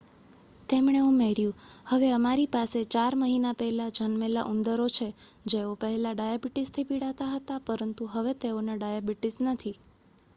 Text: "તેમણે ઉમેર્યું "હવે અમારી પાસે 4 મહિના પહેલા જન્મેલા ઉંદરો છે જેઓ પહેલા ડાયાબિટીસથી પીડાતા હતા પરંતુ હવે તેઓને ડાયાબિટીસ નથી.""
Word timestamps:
"તેમણે 0.69 1.01
ઉમેર્યું 1.03 1.59
"હવે 1.89 2.07
અમારી 2.13 2.47
પાસે 2.47 2.81
4 2.87 3.19
મહિના 3.19 3.51
પહેલા 3.55 3.89
જન્મેલા 3.99 4.45
ઉંદરો 4.45 4.87
છે 4.91 5.07
જેઓ 5.45 5.75
પહેલા 5.81 6.15
ડાયાબિટીસથી 6.15 6.87
પીડાતા 6.87 7.29
હતા 7.35 7.59
પરંતુ 7.67 8.09
હવે 8.13 8.33
તેઓને 8.41 8.79
ડાયાબિટીસ 8.79 9.37
નથી."" 9.45 9.75